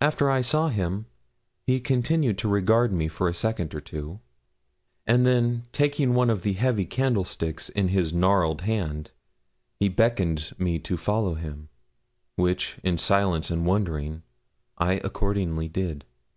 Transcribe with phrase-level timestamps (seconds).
[0.00, 1.06] After I saw him,
[1.64, 4.18] he continued to regard me for a second or two;
[5.06, 9.12] and then, taking one of the heavy candlesticks in his gnarled hand,
[9.78, 11.68] he beckoned me to follow him;
[12.34, 14.24] which, in silence and wondering,
[14.78, 16.04] I accordingly did.